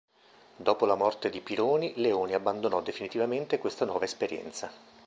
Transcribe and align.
Dopo 0.55 0.87
la 0.87 0.95
morte 0.95 1.29
di 1.29 1.41
Pironi, 1.41 1.93
Leoni 1.97 2.33
abbandonò 2.33 2.81
definitivamente 2.81 3.59
questa 3.59 3.85
nuova 3.85 4.05
esperienza. 4.05 4.71